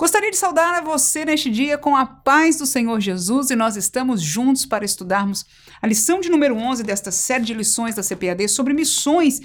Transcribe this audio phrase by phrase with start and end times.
[0.00, 3.76] Gostaria de saudar a você neste dia com a paz do Senhor Jesus e nós
[3.76, 5.44] estamos juntos para estudarmos
[5.82, 9.40] a lição de número 11 desta série de lições da CPAD sobre missões.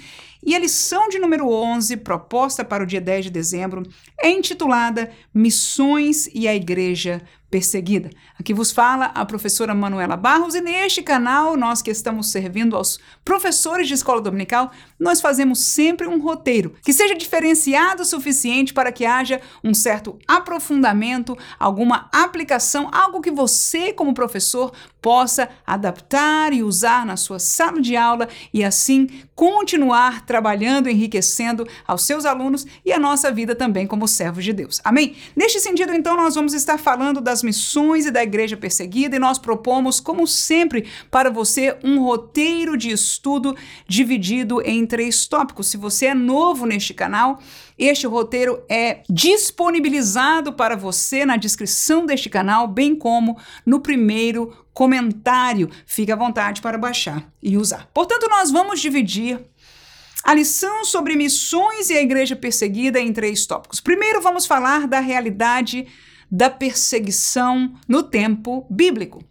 [0.46, 3.82] E a lição de número 11, proposta para o dia 10 de dezembro,
[4.20, 7.22] é intitulada Missões e a Igreja
[7.54, 8.10] perseguida.
[8.36, 12.98] Aqui vos fala a professora Manuela Barros e neste canal, nós que estamos servindo aos
[13.24, 18.90] professores de escola dominical, nós fazemos sempre um roteiro que seja diferenciado o suficiente para
[18.90, 26.60] que haja um certo aprofundamento, alguma aplicação, algo que você como professor possa adaptar e
[26.60, 29.06] usar na sua sala de aula e assim
[29.36, 34.80] continuar trabalhando, enriquecendo aos seus alunos e a nossa vida também como servos de Deus.
[34.82, 35.14] Amém?
[35.36, 39.38] Neste sentido, então, nós vamos estar falando das missões e da igreja perseguida, e nós
[39.38, 43.56] propomos, como sempre, para você um roteiro de estudo
[43.86, 45.68] dividido em três tópicos.
[45.68, 47.38] Se você é novo neste canal,
[47.78, 55.70] este roteiro é disponibilizado para você na descrição deste canal, bem como no primeiro comentário.
[55.86, 57.88] Fique à vontade para baixar e usar.
[57.94, 59.40] Portanto, nós vamos dividir
[60.24, 63.80] a lição sobre missões e a igreja perseguida em três tópicos.
[63.80, 65.86] Primeiro, vamos falar da realidade
[66.30, 69.22] da perseguição no tempo bíblico.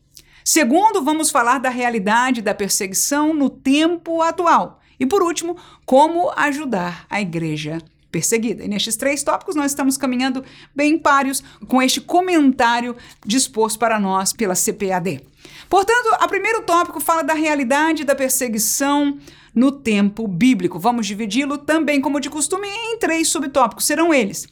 [0.46, 4.80] Segundo, vamos falar da realidade da perseguição no tempo atual.
[5.00, 7.80] E por último, como ajudar a igreja
[8.12, 8.64] perseguida.
[8.64, 14.32] E nestes três tópicos nós estamos caminhando bem páreos com este comentário disposto para nós
[14.32, 15.33] pela CPAD.
[15.70, 19.18] Portanto, o primeiro tópico fala da realidade da perseguição
[19.54, 20.80] no tempo bíblico.
[20.80, 23.86] Vamos dividi-lo também, como de costume, em três subtópicos.
[23.86, 24.48] Serão eles: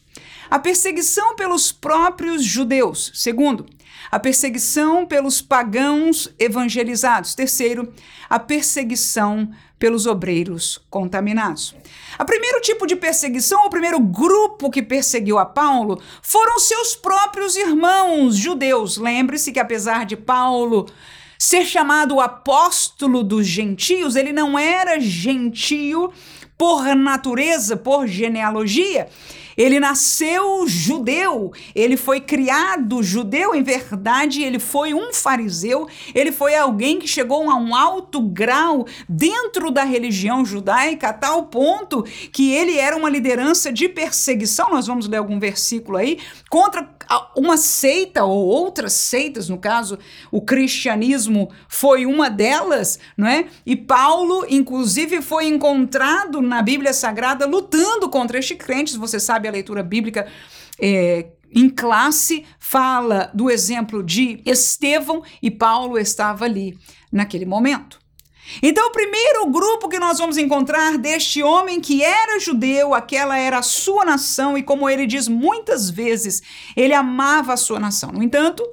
[0.50, 3.12] a perseguição pelos próprios judeus.
[3.16, 3.66] Segundo,
[4.12, 7.36] a perseguição pelos pagãos evangelizados.
[7.36, 7.94] Terceiro,
[8.30, 9.52] a perseguição
[9.82, 11.76] pelos obreiros contaminados.
[12.20, 17.56] O primeiro tipo de perseguição, o primeiro grupo que perseguiu a Paulo, foram seus próprios
[17.56, 18.98] irmãos judeus.
[18.98, 20.86] Lembre-se que apesar de Paulo
[21.40, 26.14] ser chamado apóstolo dos gentios, ele não era gentio
[26.56, 29.10] por natureza, por genealogia.
[29.58, 36.56] Ele nasceu judeu, ele foi criado judeu, em verdade, ele foi um fariseu, ele foi
[36.56, 42.52] alguém que chegou a um alto grau dentro da religião judaica, a tal ponto que
[42.54, 44.70] ele era uma liderança de perseguição.
[44.70, 46.20] Nós vamos ler algum versículo aí,
[46.50, 46.90] contra
[47.36, 50.00] uma seita ou outras seitas, no caso,
[50.32, 53.46] o cristianismo foi uma delas, não é?
[53.66, 58.96] E Paulo, inclusive, foi encontrado na Bíblia Sagrada lutando contra estes crentes.
[58.96, 60.28] Você sabe a leitura bíblica.
[60.80, 66.78] É, em classe, fala do exemplo de Estevão e Paulo estava ali
[67.12, 68.00] naquele momento.
[68.62, 73.60] Então, o primeiro grupo que nós vamos encontrar deste homem que era judeu, aquela era
[73.60, 76.42] a sua nação, e como ele diz muitas vezes,
[76.76, 78.12] ele amava a sua nação.
[78.12, 78.64] No entanto,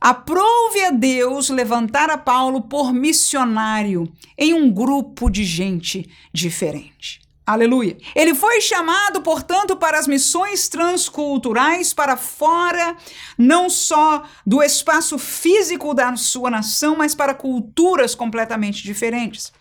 [0.00, 7.19] aprove a Deus levantar a Paulo por missionário em um grupo de gente diferente.
[7.52, 7.96] Aleluia.
[8.14, 12.96] Ele foi chamado, portanto, para as missões transculturais para fora,
[13.36, 19.52] não só do espaço físico da sua nação, mas para culturas completamente diferentes.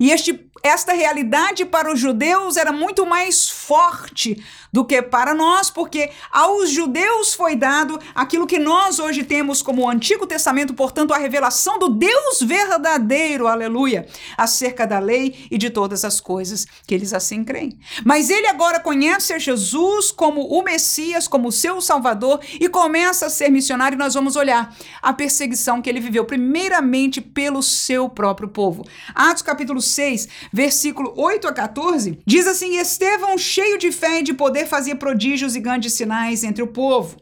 [0.00, 5.70] E este, esta realidade para os judeus era muito mais forte do que para nós,
[5.70, 11.12] porque aos judeus foi dado aquilo que nós hoje temos como o Antigo Testamento, portanto,
[11.12, 14.06] a revelação do Deus verdadeiro, aleluia,
[14.36, 17.78] acerca da lei e de todas as coisas que eles assim creem.
[18.04, 23.30] Mas ele agora conhece a Jesus como o Messias, como seu Salvador e começa a
[23.30, 23.96] ser missionário.
[23.96, 28.86] E nós vamos olhar a perseguição que ele viveu, primeiramente pelo seu próprio povo.
[29.14, 34.34] Atos capítulo 6, versículo 8 a 14, diz assim: Estevão, cheio de fé e de
[34.34, 37.16] poder, poder fazia prodígios e grandes sinais entre o povo.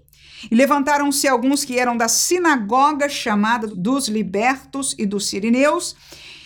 [0.51, 5.97] E levantaram-se alguns que eram da sinagoga chamada dos libertos e dos sirineus,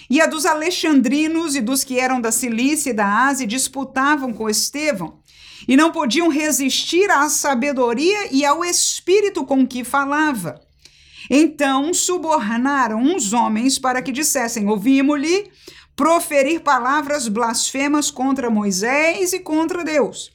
[0.08, 4.48] e a dos alexandrinos e dos que eram da Cilícia e da Ásia disputavam com
[4.48, 5.20] Estevão,
[5.68, 10.60] e não podiam resistir à sabedoria e ao espírito com que falava.
[11.28, 15.50] Então subornaram uns homens para que dissessem: Ouvimos-lhe
[15.94, 20.30] proferir palavras blasfemas contra Moisés e contra Deus.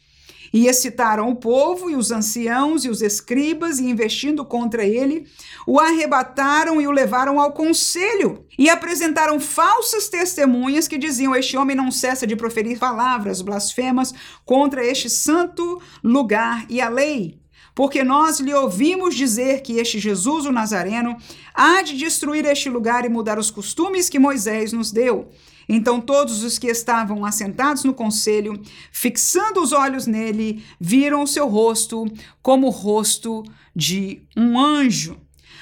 [0.56, 5.28] E excitaram o povo e os anciãos e os escribas, e investindo contra ele,
[5.68, 8.46] o arrebataram e o levaram ao conselho.
[8.58, 14.14] E apresentaram falsas testemunhas que diziam: Este homem não cessa de proferir palavras blasfemas
[14.46, 17.38] contra este santo lugar e a lei.
[17.76, 21.18] porque nós lhe ouvimos dizer que este Jesus, o Nazareno,
[21.54, 25.30] há de destruir este lugar e mudar os costumes que Moisés nos deu.
[25.68, 31.48] Então todos os que estavam assentados no conselho, fixando os olhos nele, viram o seu
[31.48, 32.06] rosto
[32.42, 33.44] como o rosto
[33.76, 35.20] de um anjo.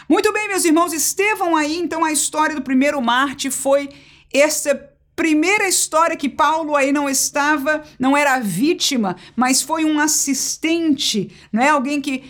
[0.10, 3.90] Muito bem, meus irmãos, Estevão aí, então a história do primeiro Marte foi
[4.34, 11.32] essa primeira história que Paulo aí não estava, não era vítima, mas foi um assistente,
[11.52, 12.24] não é alguém que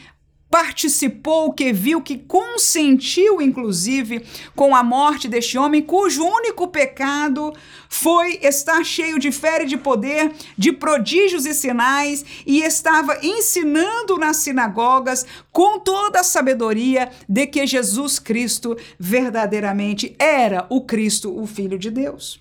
[0.53, 4.23] participou, que viu, que consentiu, inclusive,
[4.55, 7.51] com a morte deste homem, cujo único pecado
[7.89, 14.15] foi estar cheio de fé e de poder, de prodígios e sinais, e estava ensinando
[14.19, 21.47] nas sinagogas com toda a sabedoria de que Jesus Cristo verdadeiramente era o Cristo, o
[21.47, 22.39] Filho de Deus.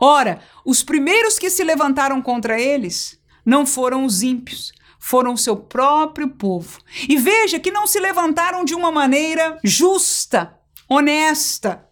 [0.00, 4.72] Ora, os primeiros que se levantaram contra eles não foram os ímpios,
[5.06, 6.80] foram o seu próprio povo.
[7.08, 10.58] E veja que não se levantaram de uma maneira justa,
[10.88, 11.86] honesta,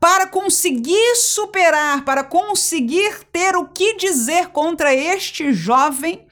[0.00, 6.26] para conseguir superar, para conseguir ter o que dizer contra este jovem,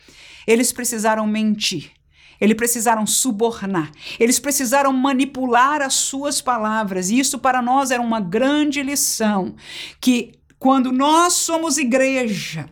[0.47, 1.93] eles precisaram mentir.
[2.41, 8.21] Eles precisaram subornar, eles precisaram manipular as suas palavras, e isso para nós era uma
[8.21, 9.55] grande lição
[10.01, 12.67] que quando nós somos igreja,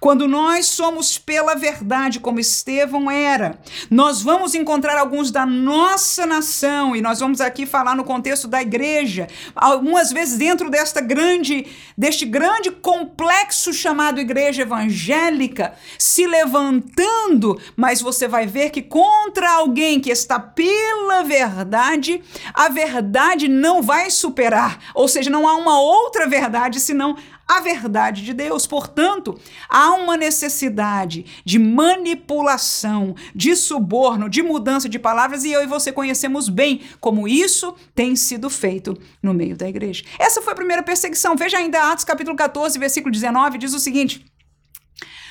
[0.00, 3.58] quando nós somos pela verdade, como Estevão era,
[3.90, 8.60] nós vamos encontrar alguns da nossa nação, e nós vamos aqui falar no contexto da
[8.60, 11.66] igreja, algumas vezes dentro desta grande,
[11.96, 20.00] deste grande complexo chamado igreja evangélica, se levantando, mas você vai ver que contra alguém
[20.00, 22.22] que está pela verdade,
[22.54, 27.16] a verdade não vai superar, ou seja, não há uma outra verdade senão
[27.48, 28.66] a verdade de Deus.
[28.66, 35.66] Portanto, há uma necessidade de manipulação, de suborno, de mudança de palavras, e eu e
[35.66, 40.04] você conhecemos bem como isso tem sido feito no meio da igreja.
[40.18, 41.34] Essa foi a primeira perseguição.
[41.34, 44.24] Veja ainda Atos capítulo 14, versículo 19, diz o seguinte: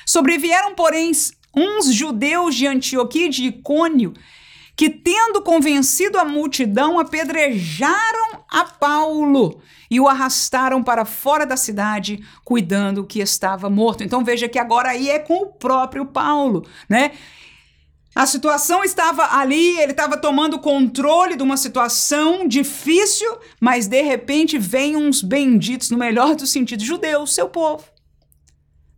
[0.04, 1.12] Sobrevieram, porém,
[1.54, 4.12] uns judeus de Antioquia e de Icônio,
[4.74, 12.24] que, tendo convencido a multidão, apedrejaram a Paulo e o arrastaram para fora da cidade,
[12.44, 14.04] cuidando que estava morto.
[14.04, 17.12] Então veja que agora aí é com o próprio Paulo, né?
[18.14, 24.58] A situação estava ali, ele estava tomando controle de uma situação difícil, mas de repente
[24.58, 27.84] vem uns benditos, no melhor dos sentidos, judeus, seu povo,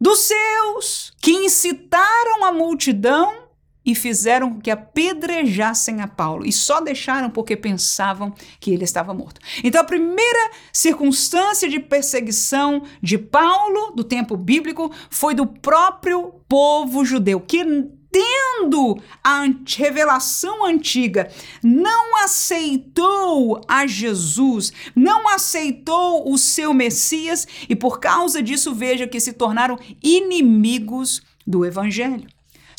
[0.00, 3.39] dos seus, que incitaram a multidão
[3.84, 9.40] e fizeram que apedrejassem a Paulo e só deixaram porque pensavam que ele estava morto.
[9.64, 17.04] Então, a primeira circunstância de perseguição de Paulo, do tempo bíblico, foi do próprio povo
[17.04, 17.64] judeu, que
[18.10, 19.44] tendo a
[19.76, 21.30] revelação antiga,
[21.62, 29.20] não aceitou a Jesus, não aceitou o seu Messias e por causa disso veja que
[29.20, 32.26] se tornaram inimigos do evangelho.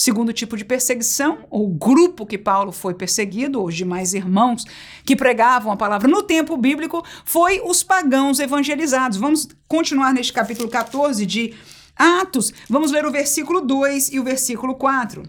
[0.01, 4.65] Segundo tipo de perseguição, o grupo que Paulo foi perseguido, os demais irmãos
[5.05, 9.19] que pregavam a palavra no tempo bíblico, foi os pagãos evangelizados.
[9.19, 11.53] Vamos continuar neste capítulo 14 de
[11.95, 12.51] Atos.
[12.67, 15.21] Vamos ler o versículo 2 e o versículo 4.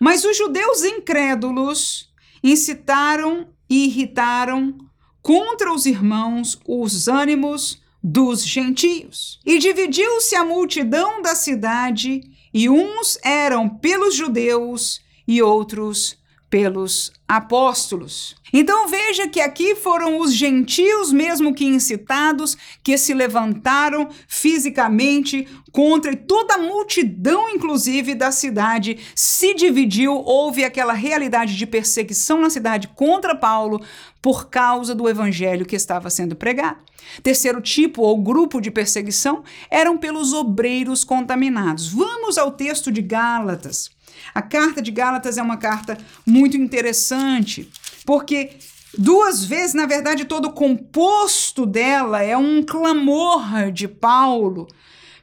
[0.00, 2.12] Mas os judeus incrédulos
[2.42, 4.78] incitaram e irritaram
[5.22, 9.38] contra os irmãos os ânimos dos gentios.
[9.46, 16.18] E dividiu-se a multidão da cidade e uns eram pelos judeus e outros
[16.48, 18.34] pelos apóstolos.
[18.52, 26.12] Então veja que aqui foram os gentios, mesmo que incitados, que se levantaram fisicamente contra
[26.12, 30.14] e toda a multidão, inclusive da cidade, se dividiu.
[30.14, 33.80] Houve aquela realidade de perseguição na cidade contra Paulo
[34.20, 36.78] por causa do evangelho que estava sendo pregado.
[37.22, 41.88] Terceiro tipo ou grupo de perseguição eram pelos obreiros contaminados.
[41.88, 43.90] Vamos ao texto de Gálatas.
[44.34, 47.70] A carta de Gálatas é uma carta muito interessante,
[48.04, 48.50] porque
[48.96, 54.66] duas vezes, na verdade, todo o composto dela é um clamor de Paulo,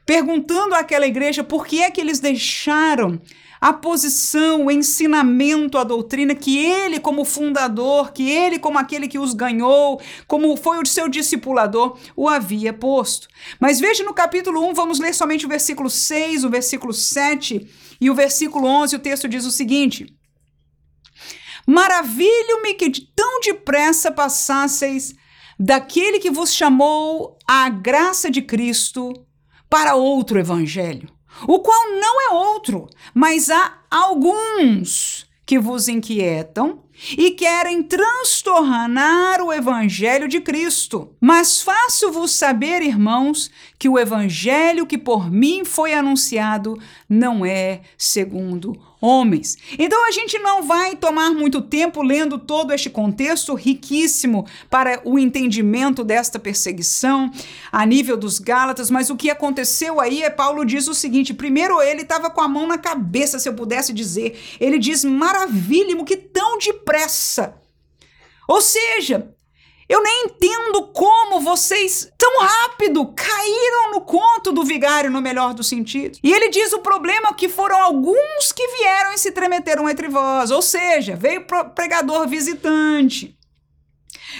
[0.04, 3.20] perguntando àquela igreja por que é que eles deixaram
[3.60, 9.18] a posição, o ensinamento, a doutrina que ele, como fundador, que ele, como aquele que
[9.18, 13.28] os ganhou, como foi o seu discipulador, o havia posto.
[13.60, 17.68] Mas veja no capítulo 1, vamos ler somente o versículo 6, o versículo 7
[18.00, 20.17] e o versículo 11, o texto diz o seguinte:
[21.68, 25.14] Maravilho-me que tão depressa passasseis
[25.60, 29.12] daquele que vos chamou à graça de Cristo
[29.68, 31.10] para outro evangelho,
[31.46, 36.84] o qual não é outro, mas a alguns que vos inquietam
[37.18, 41.14] e querem transtornar o evangelho de Cristo.
[41.20, 48.87] Mas faço-vos saber, irmãos, que o evangelho que por mim foi anunciado não é segundo
[49.00, 49.56] homens.
[49.78, 55.18] Então a gente não vai tomar muito tempo lendo todo este contexto riquíssimo para o
[55.18, 57.30] entendimento desta perseguição
[57.70, 61.80] a nível dos Gálatas, mas o que aconteceu aí é Paulo diz o seguinte: primeiro
[61.80, 64.38] ele estava com a mão na cabeça, se eu pudesse dizer.
[64.58, 67.54] Ele diz: maravilha, que tão depressa.
[68.48, 69.34] Ou seja,
[69.88, 75.66] eu nem entendo como vocês tão rápido caíram no conto do vigário, no melhor dos
[75.66, 76.20] sentidos.
[76.22, 80.50] E ele diz o problema que foram alguns que vieram e se tremeteram entre vós.
[80.50, 83.34] Ou seja, veio pregador visitante.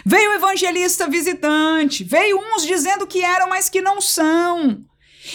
[0.05, 4.85] Veio evangelista visitante, veio uns dizendo que eram, mas que não são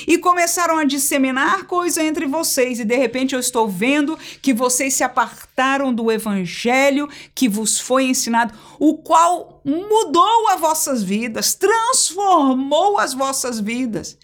[0.07, 4.93] e começaram a disseminar coisa entre vocês, e de repente eu estou vendo que vocês
[4.93, 12.97] se apartaram do evangelho que vos foi ensinado, o qual mudou as vossas vidas, transformou
[12.99, 14.17] as vossas vidas.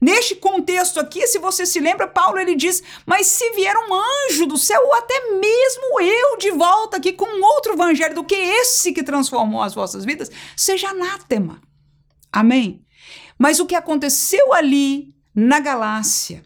[0.00, 4.46] Neste contexto aqui, se você se lembra, Paulo ele diz: Mas se vier um anjo
[4.46, 8.92] do céu, ou até mesmo eu de volta aqui com outro evangelho do que esse
[8.92, 11.60] que transformou as vossas vidas, seja anátema.
[12.32, 12.84] Amém?
[13.38, 16.42] Mas o que aconteceu ali na Galácia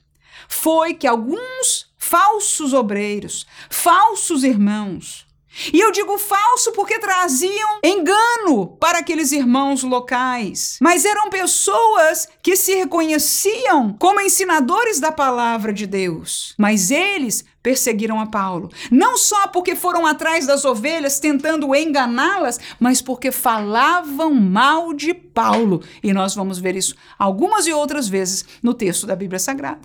[0.48, 5.26] foi que alguns falsos obreiros, falsos irmãos,
[5.72, 10.78] e eu digo falso porque traziam engano para aqueles irmãos locais.
[10.80, 16.54] Mas eram pessoas que se reconheciam como ensinadores da palavra de Deus.
[16.58, 18.70] Mas eles perseguiram a Paulo.
[18.90, 25.82] Não só porque foram atrás das ovelhas tentando enganá-las, mas porque falavam mal de Paulo.
[26.02, 29.80] E nós vamos ver isso algumas e outras vezes no texto da Bíblia Sagrada.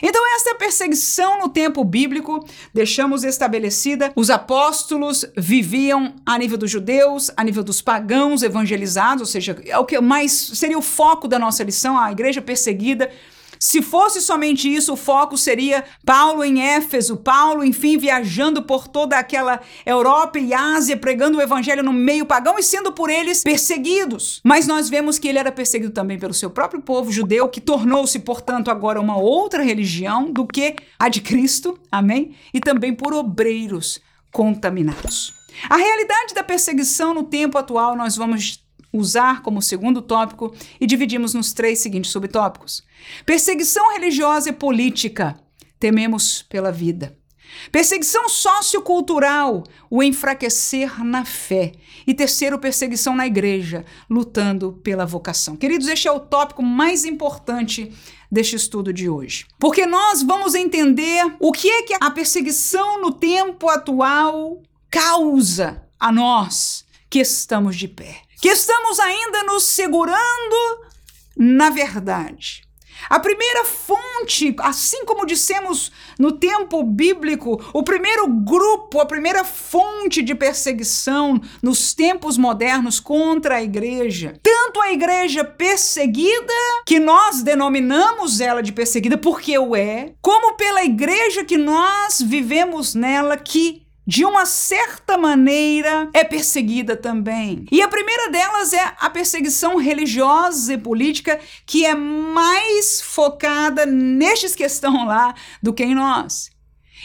[0.00, 7.30] Então, esta perseguição no tempo bíblico, deixamos estabelecida, os apóstolos viviam a nível dos judeus,
[7.36, 11.38] a nível dos pagãos evangelizados, ou seja, é o que mais seria o foco da
[11.38, 13.10] nossa lição, a igreja perseguida
[13.62, 19.16] se fosse somente isso, o foco seria Paulo em Éfeso, Paulo, enfim, viajando por toda
[19.16, 24.40] aquela Europa e Ásia, pregando o evangelho no meio pagão e sendo por eles perseguidos.
[24.42, 28.18] Mas nós vemos que ele era perseguido também pelo seu próprio povo judeu, que tornou-se,
[28.18, 32.34] portanto, agora uma outra religião do que a de Cristo, amém?
[32.52, 34.00] E também por obreiros
[34.32, 35.34] contaminados.
[35.70, 38.61] A realidade da perseguição no tempo atual nós vamos
[38.92, 42.84] usar como segundo tópico e dividimos nos três seguintes subtópicos:
[43.24, 45.36] perseguição religiosa e política,
[45.78, 47.16] tememos pela vida.
[47.70, 51.72] Perseguição sociocultural, o enfraquecer na fé.
[52.06, 55.54] E terceiro, perseguição na igreja, lutando pela vocação.
[55.54, 57.92] Queridos, este é o tópico mais importante
[58.30, 59.46] deste estudo de hoje.
[59.58, 66.10] Porque nós vamos entender o que é que a perseguição no tempo atual causa a
[66.10, 70.82] nós que estamos de pé que estamos ainda nos segurando
[71.36, 72.62] na verdade.
[73.08, 80.22] A primeira fonte, assim como dissemos no tempo bíblico, o primeiro grupo, a primeira fonte
[80.22, 86.52] de perseguição nos tempos modernos contra a igreja, tanto a igreja perseguida,
[86.86, 92.94] que nós denominamos ela de perseguida porque o é, como pela igreja que nós vivemos
[92.94, 97.64] nela, que de uma certa maneira, é perseguida também.
[97.70, 104.54] E a primeira delas é a perseguição religiosa e política, que é mais focada nestes
[104.54, 106.50] que estão lá do que em nós.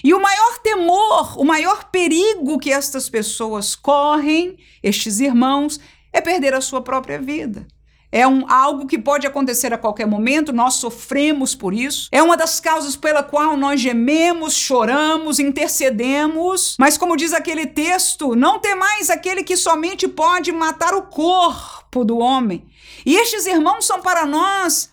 [0.04, 5.80] E o maior temor, o maior perigo que estas pessoas correm, estes irmãos,
[6.14, 7.68] é perder a sua própria vida.
[8.10, 12.08] É um, algo que pode acontecer a qualquer momento, nós sofremos por isso.
[12.12, 16.78] É uma das causas pela qual nós gememos, choramos, intercedemos.
[16.80, 22.06] Mas, como diz aquele texto, não tem mais aquele que somente pode matar o corpo
[22.06, 22.66] do homem.
[23.06, 24.90] E estes irmãos são para nós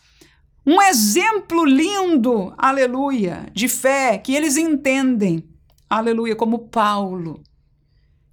[0.66, 5.44] um exemplo lindo, aleluia, de fé, que eles entendem,
[5.88, 7.42] aleluia, como Paulo,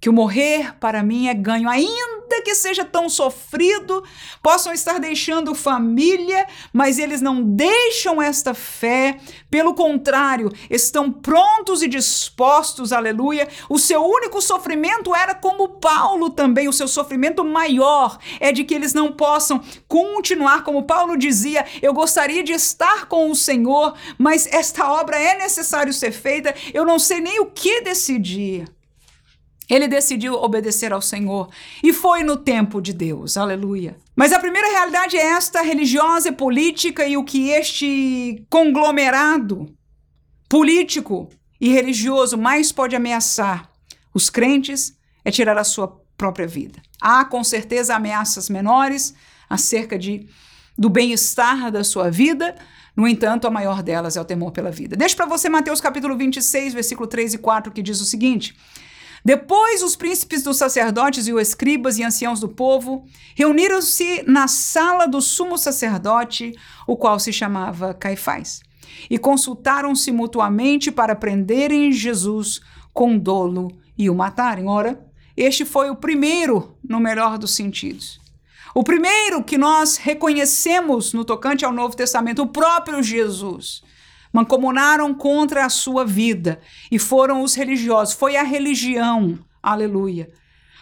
[0.00, 4.02] que o morrer para mim é ganho, ainda ainda que seja tão sofrido,
[4.42, 9.18] possam estar deixando família, mas eles não deixam esta fé,
[9.50, 13.48] pelo contrário, estão prontos e dispostos, aleluia.
[13.68, 18.74] O seu único sofrimento era como Paulo também, o seu sofrimento maior é de que
[18.74, 24.46] eles não possam continuar, como Paulo dizia, eu gostaria de estar com o Senhor, mas
[24.46, 28.81] esta obra é necessário ser feita, eu não sei nem o que decidir.
[29.72, 31.48] Ele decidiu obedecer ao Senhor
[31.82, 33.38] e foi no tempo de Deus.
[33.38, 33.96] Aleluia.
[34.14, 39.74] Mas a primeira realidade é esta religiosa e política e o que este conglomerado
[40.46, 43.70] político e religioso mais pode ameaçar
[44.12, 45.88] os crentes é tirar a sua
[46.18, 46.78] própria vida.
[47.00, 49.14] Há com certeza ameaças menores
[49.48, 50.28] acerca de
[50.76, 52.56] do bem-estar da sua vida,
[52.94, 54.96] no entanto, a maior delas é o temor pela vida.
[54.96, 58.54] Deixa para você Mateus capítulo 26, versículo 3 e 4, que diz o seguinte:
[59.24, 63.04] Depois os príncipes dos sacerdotes e os escribas e anciãos do povo
[63.36, 66.52] reuniram-se na sala do sumo sacerdote,
[66.86, 68.62] o qual se chamava Caifás,
[69.08, 72.60] e consultaram-se mutuamente para prenderem Jesus
[72.92, 74.66] com dolo e o matarem.
[74.66, 75.00] Ora,
[75.36, 78.20] este foi o primeiro, no melhor dos sentidos.
[78.74, 83.82] O primeiro que nós reconhecemos no tocante ao Novo Testamento, o próprio Jesus.
[84.32, 86.60] Mancomunaram contra a sua vida
[86.90, 90.30] e foram os religiosos, foi a religião, aleluia.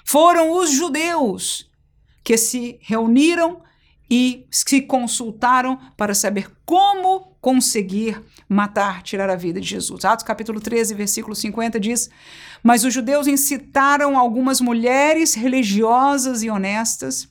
[0.04, 1.69] Foram os judeus
[2.23, 3.62] que se reuniram
[4.11, 10.04] e se consultaram para saber como conseguir matar, tirar a vida de Jesus.
[10.04, 12.11] Atos capítulo 13, versículo 50 diz:
[12.62, 17.28] Mas os judeus incitaram algumas mulheres religiosas e honestas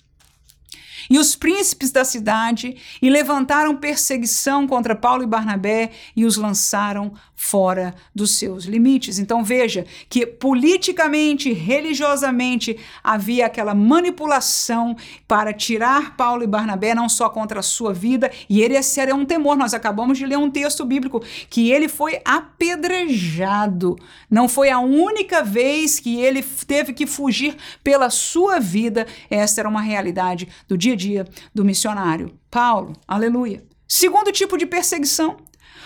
[1.10, 7.14] e os príncipes da cidade e levantaram perseguição contra Paulo e Barnabé e os lançaram
[7.42, 9.18] fora dos seus limites.
[9.18, 14.94] Então veja que politicamente, religiosamente, havia aquela manipulação
[15.26, 19.24] para tirar Paulo e Barnabé não só contra a sua vida, e ele era um
[19.24, 19.56] temor.
[19.56, 23.96] Nós acabamos de ler um texto bíblico que ele foi apedrejado.
[24.30, 29.08] Não foi a única vez que ele teve que fugir pela sua vida.
[29.30, 32.98] Essa era uma realidade do dia a dia do missionário Paulo.
[33.08, 33.64] Aleluia.
[33.88, 35.38] Segundo tipo de perseguição,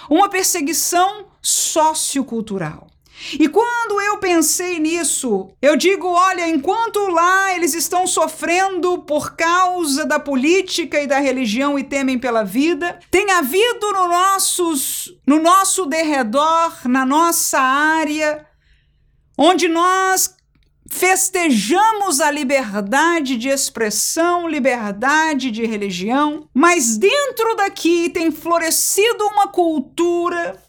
[0.09, 2.87] uma perseguição sociocultural.
[3.39, 10.05] E quando eu pensei nisso, eu digo: olha, enquanto lá eles estão sofrendo por causa
[10.05, 15.85] da política e da religião e temem pela vida, tem havido no, nossos, no nosso
[15.85, 18.45] derredor, na nossa área,
[19.37, 20.35] onde nós
[20.89, 30.61] festejamos a liberdade de expressão, liberdade de religião, mas dentro daqui tem florescido uma cultura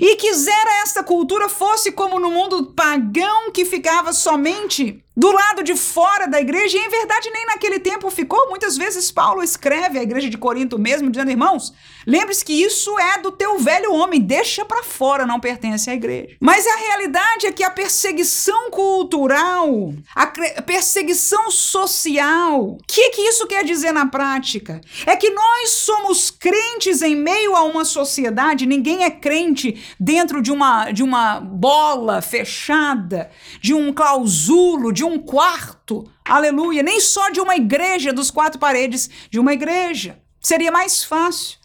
[0.00, 5.76] e quisera esta cultura fosse como no mundo pagão que ficava somente do lado de
[5.76, 8.48] fora da igreja, e em verdade nem naquele tempo ficou.
[8.48, 11.72] Muitas vezes Paulo escreve à igreja de Corinto mesmo, dizendo: irmãos,
[12.06, 16.36] lembre-se que isso é do teu velho homem, deixa para fora, não pertence à igreja.
[16.40, 20.26] Mas a realidade é que a perseguição cultural, a
[20.62, 24.80] perseguição social, o que, que isso quer dizer na prática?
[25.06, 30.50] É que nós somos crentes em meio a uma sociedade, ninguém é crente dentro de
[30.50, 37.40] uma, de uma bola fechada, de um clausulo, de um quarto, aleluia, nem só de
[37.40, 40.18] uma igreja dos quatro paredes de uma igreja.
[40.40, 41.58] Seria mais fácil.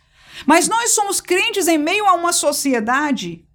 [0.45, 3.45] Mas nós somos crentes em meio a uma sociedade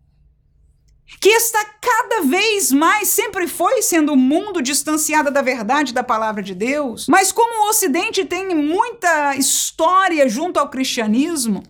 [1.20, 6.02] que está cada vez mais, sempre foi sendo o um mundo distanciada da verdade da
[6.02, 7.06] palavra de Deus.
[7.08, 11.62] Mas como o Ocidente tem muita história junto ao cristianismo,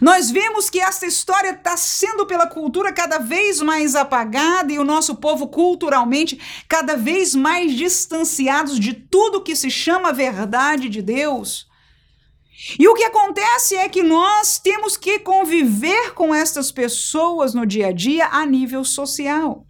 [0.00, 4.84] nós vemos que essa história está sendo pela cultura cada vez mais apagada e o
[4.84, 11.66] nosso povo culturalmente cada vez mais distanciados de tudo que se chama verdade de Deus.
[12.78, 17.88] E o que acontece é que nós temos que conviver com estas pessoas no dia
[17.88, 19.66] a dia a nível social.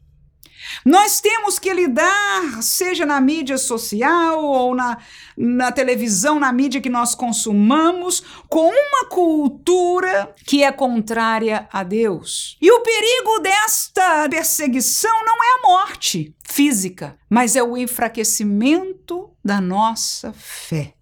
[0.85, 4.99] Nós temos que lidar, seja na mídia social ou na,
[5.37, 12.57] na televisão, na mídia que nós consumamos, com uma cultura que é contrária a Deus.
[12.61, 19.61] E o perigo desta perseguição não é a morte física, mas é o enfraquecimento da
[19.61, 20.95] nossa fé,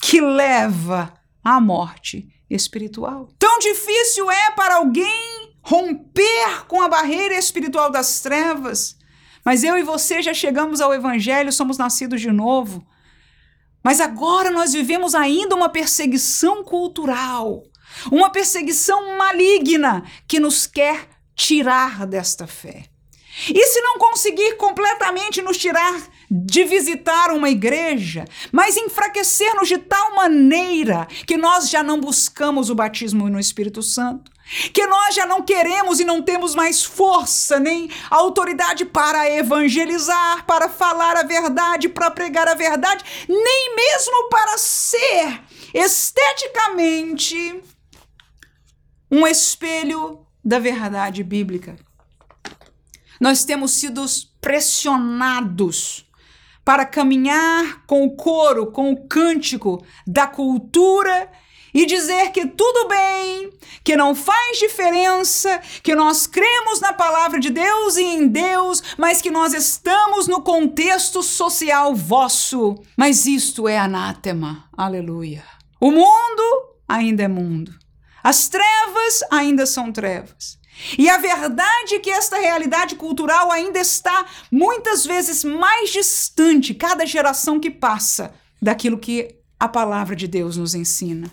[0.00, 1.12] que leva
[1.44, 3.28] à morte espiritual.
[3.38, 8.96] Tão difícil é para alguém romper com a barreira espiritual das trevas
[9.44, 12.86] mas eu e você já chegamos ao Evangelho, somos nascidos de novo.
[13.82, 17.62] Mas agora nós vivemos ainda uma perseguição cultural,
[18.10, 22.84] uma perseguição maligna que nos quer tirar desta fé.
[23.48, 25.94] E se não conseguir completamente nos tirar
[26.30, 32.74] de visitar uma igreja, mas enfraquecer-nos de tal maneira que nós já não buscamos o
[32.74, 34.30] batismo no Espírito Santo,
[34.72, 40.68] que nós já não queremos e não temos mais força nem autoridade para evangelizar, para
[40.68, 45.40] falar a verdade, para pregar a verdade, nem mesmo para ser
[45.72, 47.62] esteticamente
[49.10, 51.76] um espelho da verdade bíblica.
[53.20, 54.04] Nós temos sido
[54.40, 56.06] pressionados
[56.64, 61.30] para caminhar com o coro, com o cântico da cultura
[61.72, 63.50] e dizer que tudo bem,
[63.84, 69.20] que não faz diferença, que nós cremos na palavra de Deus e em Deus, mas
[69.20, 72.76] que nós estamos no contexto social vosso.
[72.96, 74.64] Mas isto é anátema.
[74.76, 75.44] Aleluia.
[75.80, 76.42] O mundo
[76.88, 77.72] ainda é mundo.
[78.22, 80.58] As trevas ainda são trevas.
[80.98, 87.04] E a verdade é que esta realidade cultural ainda está muitas vezes mais distante, cada
[87.04, 91.30] geração que passa, daquilo que a palavra de Deus nos ensina.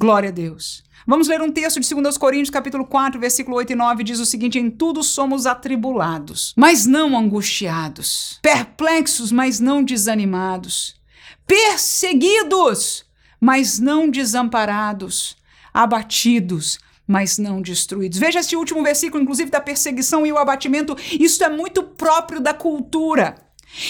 [0.00, 0.82] Glória a Deus.
[1.06, 4.24] Vamos ler um texto de 2 Coríntios, capítulo 4, versículo 8 e 9, diz o
[4.24, 10.98] seguinte: Em tudo somos atribulados, mas não angustiados, perplexos, mas não desanimados,
[11.46, 13.04] perseguidos,
[13.38, 15.36] mas não desamparados,
[15.74, 18.18] abatidos, mas não destruídos.
[18.18, 22.54] Veja esse último versículo, inclusive da perseguição e o abatimento, isso é muito próprio da
[22.54, 23.34] cultura.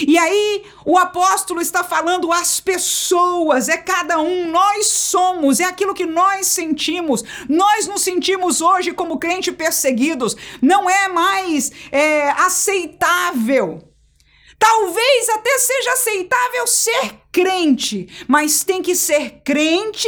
[0.06, 5.94] E aí o apóstolo está falando às pessoas, é cada um, nós somos, é aquilo
[5.94, 7.22] que nós sentimos.
[7.48, 13.89] Nós nos sentimos hoje como crentes perseguidos, não é mais é, aceitável.
[14.60, 20.06] Talvez até seja aceitável ser crente, mas tem que ser crente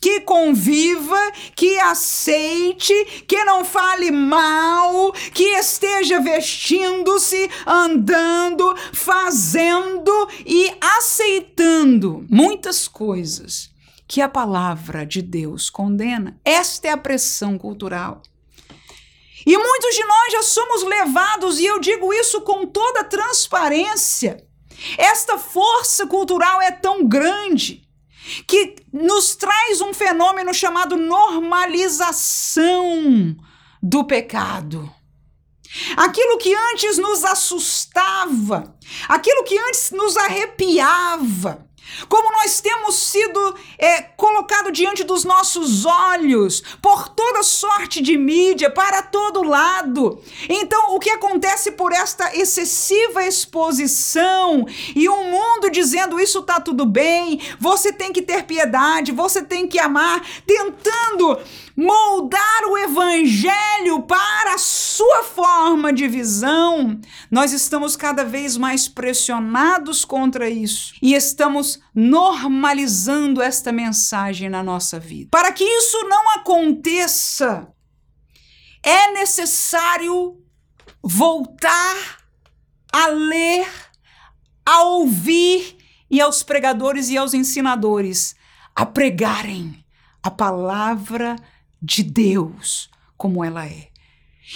[0.00, 2.94] que conviva, que aceite,
[3.28, 13.70] que não fale mal, que esteja vestindo-se, andando, fazendo e aceitando muitas coisas
[14.08, 16.40] que a palavra de Deus condena.
[16.42, 18.22] Esta é a pressão cultural.
[19.46, 24.46] E muitos de nós já somos levados, e eu digo isso com toda transparência.
[24.96, 27.82] Esta força cultural é tão grande
[28.46, 33.36] que nos traz um fenômeno chamado normalização
[33.82, 34.88] do pecado.
[35.96, 38.76] Aquilo que antes nos assustava,
[39.08, 41.66] aquilo que antes nos arrepiava,
[42.08, 44.02] como nós temos sido é,
[44.70, 50.20] diante dos nossos olhos por toda sorte de mídia, para todo lado.
[50.48, 56.84] Então, o que acontece por esta excessiva exposição e um mundo dizendo isso tá tudo
[56.84, 61.38] bem, você tem que ter piedade, você tem que amar, tentando
[61.76, 70.04] moldar o evangelho para a sua forma de visão, nós estamos cada vez mais pressionados
[70.04, 75.28] contra isso e estamos normalizando esta mensagem na nossa vida.
[75.30, 77.68] Para que isso não aconteça,
[78.82, 80.38] é necessário
[81.02, 82.18] voltar
[82.92, 83.68] a ler,
[84.64, 85.76] a ouvir
[86.10, 88.34] e aos pregadores e aos ensinadores
[88.74, 89.84] a pregarem
[90.22, 91.36] a palavra
[91.82, 93.88] de Deus como ela é.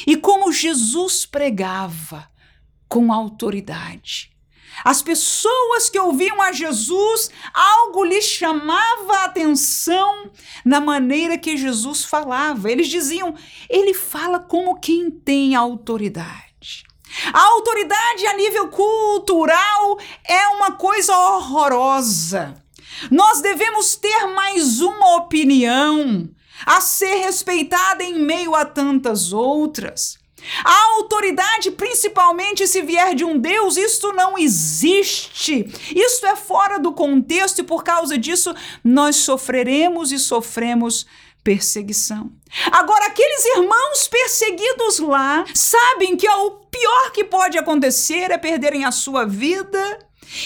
[0.06, 2.28] E como Jesus pregava
[2.88, 4.34] com autoridade.
[4.82, 10.30] As pessoas que ouviam a Jesus, algo lhes chamava a atenção
[10.64, 12.70] na maneira que Jesus falava.
[12.70, 13.34] Eles diziam:
[13.68, 16.84] ele fala como quem tem autoridade.
[17.32, 22.60] A autoridade a nível cultural é uma coisa horrorosa.
[23.10, 26.28] Nós devemos ter mais uma opinião
[26.66, 30.18] a ser respeitada em meio a tantas outras.
[30.62, 35.66] A autoridade, principalmente se vier de um Deus, isto não existe.
[35.94, 41.06] Isto é fora do contexto e por causa disso nós sofreremos e sofremos
[41.42, 42.30] perseguição.
[42.70, 48.92] Agora, aqueles irmãos perseguidos lá sabem que o pior que pode acontecer é perderem a
[48.92, 49.98] sua vida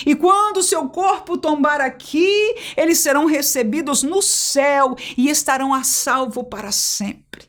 [0.07, 6.45] e quando seu corpo tombar aqui, eles serão recebidos no céu e estarão a salvo
[6.45, 7.49] para sempre.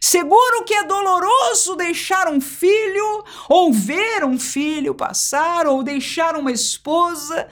[0.00, 6.52] Seguro que é doloroso deixar um filho, ou ver um filho passar, ou deixar uma
[6.52, 7.48] esposa,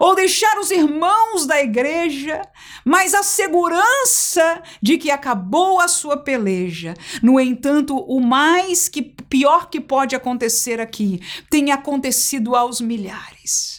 [0.00, 2.40] ou deixar os irmãos da igreja,
[2.82, 6.94] mas a segurança de que acabou a sua peleja.
[7.22, 13.69] No entanto, o mais que pior que pode acontecer aqui tem acontecido aos milhares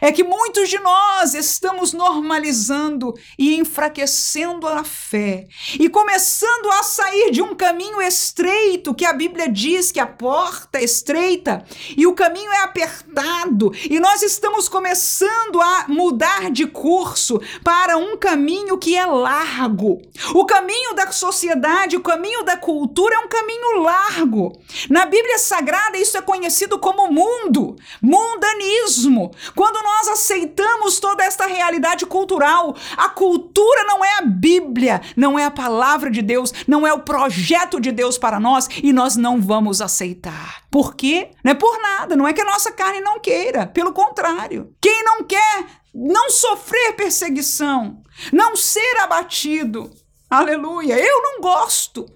[0.00, 5.46] é que muitos de nós estamos normalizando e enfraquecendo a fé
[5.78, 10.78] e começando a sair de um caminho estreito que a Bíblia diz que a porta
[10.78, 11.64] é estreita
[11.96, 18.16] e o caminho é apertado e nós estamos começando a mudar de curso para um
[18.16, 20.00] caminho que é largo.
[20.34, 24.52] O caminho da sociedade, o caminho da cultura é um caminho largo.
[24.88, 29.30] Na Bíblia Sagrada isso é conhecido como mundo, mundanismo.
[29.54, 32.76] Quando nós aceitamos toda esta realidade cultural.
[32.96, 37.00] A cultura não é a Bíblia, não é a palavra de Deus, não é o
[37.00, 40.62] projeto de Deus para nós e nós não vamos aceitar.
[40.70, 41.30] Por quê?
[41.42, 44.74] Não é por nada, não é que a nossa carne não queira, pelo contrário.
[44.80, 49.90] Quem não quer não sofrer perseguição, não ser abatido,
[50.28, 52.06] aleluia, eu não gosto.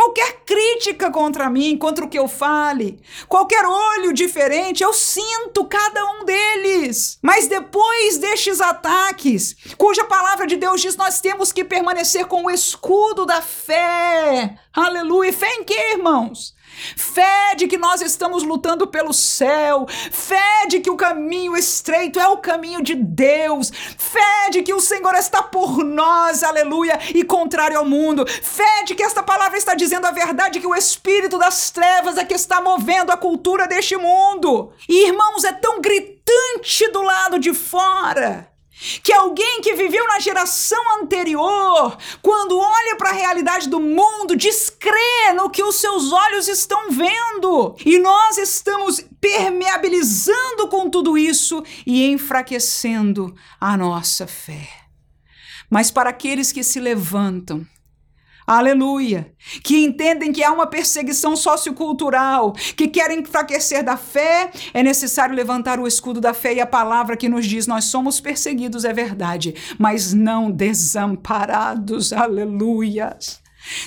[0.00, 6.02] Qualquer crítica contra mim, contra o que eu fale, qualquer olho diferente, eu sinto cada
[6.12, 7.18] um deles.
[7.20, 12.50] Mas depois destes ataques, cuja palavra de Deus diz, nós temos que permanecer com o
[12.50, 14.58] escudo da fé.
[14.72, 15.34] Aleluia.
[15.34, 16.54] Fé em quê, irmãos?
[16.96, 22.28] Fé de que nós estamos lutando pelo céu, fé de que o caminho estreito é
[22.28, 27.78] o caminho de Deus, fé de que o Senhor está por nós, aleluia, e contrário
[27.78, 31.70] ao mundo, fé de que esta palavra está dizendo a verdade, que o espírito das
[31.70, 34.72] trevas é que está movendo a cultura deste mundo.
[34.88, 38.50] E irmãos, é tão gritante do lado de fora
[39.02, 45.32] que alguém que viveu na geração anterior, quando olha para a realidade do mundo, descrê
[45.34, 47.76] no que os seus olhos estão vendo.
[47.84, 54.68] E nós estamos permeabilizando com tudo isso e enfraquecendo a nossa fé.
[55.68, 57.66] Mas para aqueles que se levantam,
[58.58, 59.32] aleluia,
[59.62, 65.78] que entendem que há uma perseguição sociocultural, que querem enfraquecer da fé, é necessário levantar
[65.78, 69.54] o escudo da fé e a palavra que nos diz: nós somos perseguidos, é verdade,
[69.78, 73.40] mas não desamparados, aleluias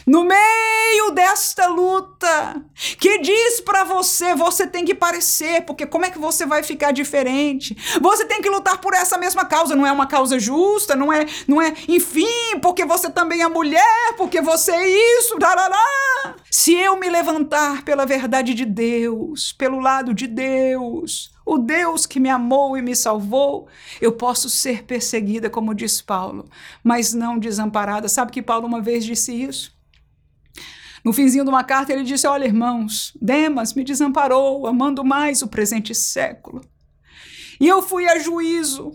[0.05, 2.63] no meio desta luta,
[2.99, 6.91] que diz para você, você tem que parecer, porque como é que você vai ficar
[6.91, 7.75] diferente?
[8.01, 11.25] Você tem que lutar por essa mesma causa, não é uma causa justa, não é,
[11.47, 16.35] não é, enfim, porque você também é mulher, porque você é isso, tarará.
[16.49, 22.19] Se eu me levantar pela verdade de Deus, pelo lado de Deus, o Deus que
[22.19, 23.67] me amou e me salvou,
[23.99, 26.45] eu posso ser perseguida, como diz Paulo,
[26.83, 28.07] mas não desamparada.
[28.07, 29.72] Sabe que Paulo uma vez disse isso?
[31.03, 35.47] No finzinho de uma carta, ele disse: Olha, irmãos, Demas me desamparou, amando mais o
[35.47, 36.61] presente século.
[37.59, 38.93] E eu fui a juízo,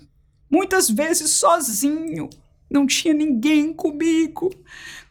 [0.50, 2.28] muitas vezes sozinho,
[2.70, 4.50] não tinha ninguém comigo.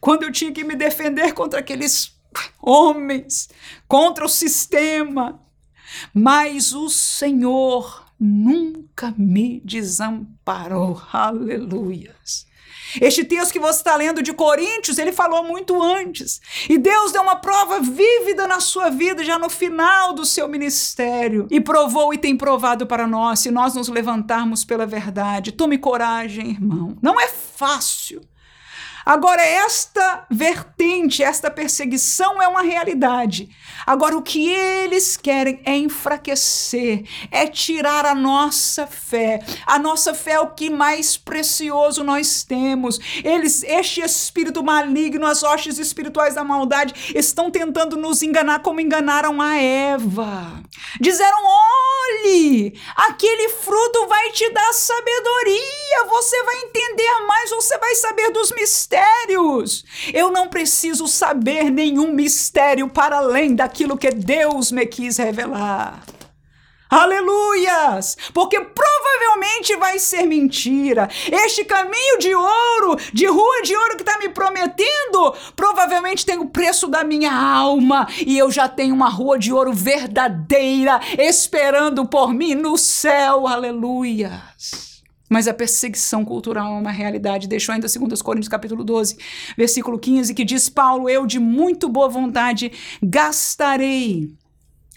[0.00, 2.16] Quando eu tinha que me defender contra aqueles
[2.60, 3.48] homens,
[3.86, 5.40] contra o sistema,
[6.12, 11.00] mas o Senhor nunca me desamparou.
[11.12, 12.47] Aleluias.
[13.00, 16.40] Este texto que você está lendo de Coríntios, ele falou muito antes.
[16.68, 21.46] E Deus deu uma prova vívida na sua vida, já no final do seu ministério.
[21.50, 25.52] E provou e tem provado para nós, se nós nos levantarmos pela verdade.
[25.52, 26.96] Tome coragem, irmão.
[27.02, 28.20] Não é fácil.
[29.08, 33.48] Agora, esta vertente, esta perseguição é uma realidade.
[33.86, 39.40] Agora, o que eles querem é enfraquecer, é tirar a nossa fé.
[39.64, 43.00] A nossa fé é o que mais precioso nós temos.
[43.24, 49.40] Eles, este espírito maligno, as hostes espirituais da maldade, estão tentando nos enganar como enganaram
[49.40, 50.62] a Eva.
[51.00, 58.30] Disseram: olhe, aquele fruto vai te dar sabedoria, você vai entender mais, você vai saber
[58.32, 58.97] dos mistérios.
[60.12, 66.02] Eu não preciso saber nenhum mistério para além daquilo aquilo que Deus me quis revelar.
[66.90, 68.16] Aleluias!
[68.32, 71.08] Porque provavelmente vai ser mentira.
[71.30, 76.48] Este caminho de ouro, de rua de ouro que está me prometendo, provavelmente tem o
[76.48, 78.08] preço da minha alma.
[78.26, 83.46] E eu já tenho uma rua de ouro verdadeira esperando por mim no céu.
[83.46, 84.87] Aleluias!
[85.28, 87.48] Mas a perseguição cultural é uma realidade.
[87.48, 89.18] Deixou ainda 2 Coríntios capítulo 12,
[89.56, 94.32] versículo 15, que diz Paulo, eu de muito boa vontade gastarei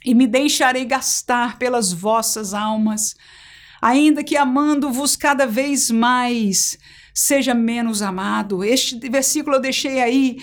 [0.04, 3.16] e me deixarei gastar pelas vossas almas,
[3.82, 6.78] ainda que amando-vos cada vez mais,
[7.14, 8.64] seja menos amado.
[8.64, 10.38] Este versículo eu deixei aí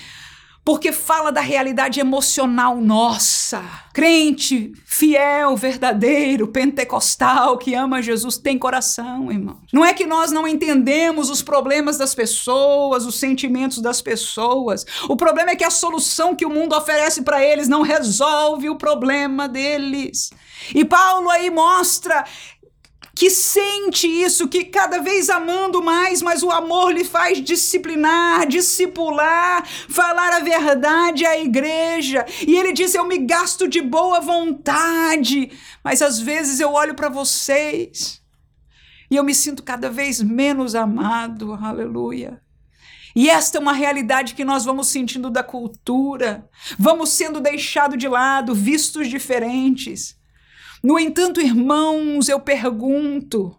[0.68, 3.64] porque fala da realidade emocional nossa.
[3.94, 9.56] Crente, fiel, verdadeiro, pentecostal, que ama Jesus, tem coração, irmão.
[9.72, 14.84] Não é que nós não entendemos os problemas das pessoas, os sentimentos das pessoas.
[15.08, 18.76] O problema é que a solução que o mundo oferece para eles não resolve o
[18.76, 20.28] problema deles.
[20.74, 22.26] E Paulo aí mostra
[23.18, 29.66] que sente isso, que cada vez amando mais, mas o amor lhe faz disciplinar, discipular,
[29.88, 32.24] falar a verdade à igreja.
[32.46, 35.50] E ele diz: Eu me gasto de boa vontade,
[35.82, 38.22] mas às vezes eu olho para vocês
[39.10, 41.54] e eu me sinto cada vez menos amado.
[41.54, 42.40] Aleluia.
[43.16, 48.06] E esta é uma realidade que nós vamos sentindo da cultura, vamos sendo deixados de
[48.06, 50.17] lado, vistos diferentes.
[50.82, 53.58] No entanto, irmãos, eu pergunto: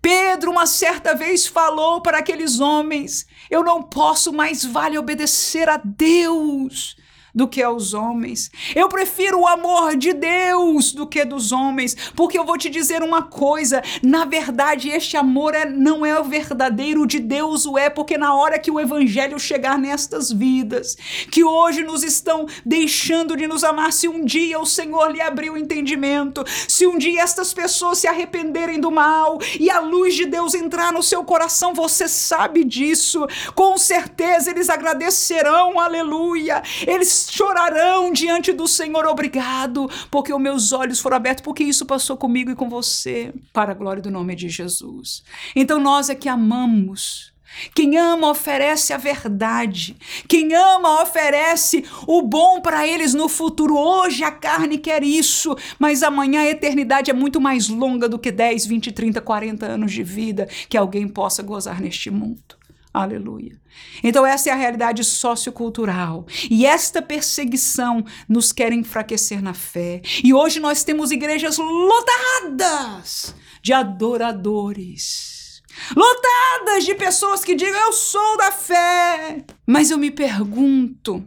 [0.00, 5.76] Pedro, uma certa vez, falou para aqueles homens: Eu não posso mais vale obedecer a
[5.76, 6.96] Deus
[7.36, 8.50] do que aos homens.
[8.74, 13.02] Eu prefiro o amor de Deus do que dos homens, porque eu vou te dizer
[13.02, 17.90] uma coisa: na verdade, este amor é, não é o verdadeiro de Deus, o é,
[17.90, 20.96] porque na hora que o evangelho chegar nestas vidas,
[21.30, 25.52] que hoje nos estão deixando de nos amar, se um dia o Senhor lhe abriu
[25.52, 30.24] o entendimento, se um dia estas pessoas se arrependerem do mal e a luz de
[30.24, 36.62] Deus entrar no seu coração, você sabe disso, com certeza eles agradecerão, aleluia.
[36.86, 42.16] Eles chorarão diante do Senhor, obrigado, porque os meus olhos foram abertos, porque isso passou
[42.16, 45.22] comigo e com você, para a glória do nome de Jesus.
[45.54, 47.34] Então nós é que amamos.
[47.74, 49.96] Quem ama oferece a verdade.
[50.28, 53.76] Quem ama oferece o bom para eles no futuro.
[53.76, 58.30] Hoje a carne quer isso, mas amanhã a eternidade é muito mais longa do que
[58.30, 62.55] 10, 20, 30, 40 anos de vida que alguém possa gozar neste mundo.
[62.96, 63.60] Aleluia.
[64.02, 66.24] Então, essa é a realidade sociocultural.
[66.50, 70.00] E esta perseguição nos quer enfraquecer na fé.
[70.24, 75.60] E hoje nós temos igrejas lotadas de adoradores.
[75.94, 79.44] Lotadas de pessoas que digam eu sou da fé.
[79.66, 81.22] Mas eu me pergunto,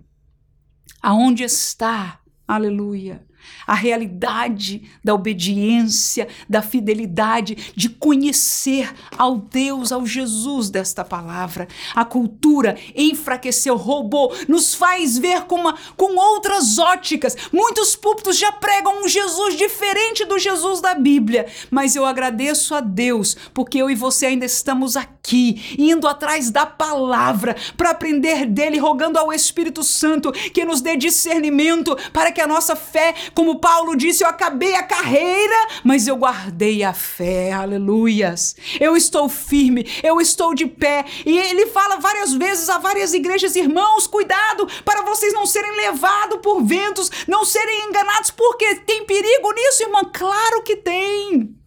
[1.04, 3.24] aonde está, aleluia,
[3.70, 11.68] a realidade da obediência, da fidelidade, de conhecer ao Deus, ao Jesus desta palavra.
[11.94, 17.38] A cultura enfraqueceu, roubou, nos faz ver com, uma, com outras óticas.
[17.54, 22.80] Muitos púlpitos já pregam um Jesus diferente do Jesus da Bíblia, mas eu agradeço a
[22.80, 28.80] Deus porque eu e você ainda estamos aqui, indo atrás da palavra para aprender dele,
[28.80, 33.96] rogando ao Espírito Santo que nos dê discernimento para que a nossa fé, como Paulo
[33.96, 37.52] disse: Eu acabei a carreira, mas eu guardei a fé.
[37.52, 38.56] Aleluias.
[38.80, 41.06] Eu estou firme, eu estou de pé.
[41.26, 46.40] E ele fala várias vezes a várias igrejas: Irmãos, cuidado para vocês não serem levados
[46.42, 50.02] por ventos, não serem enganados, porque tem perigo nisso, irmã?
[50.12, 51.59] Claro que tem.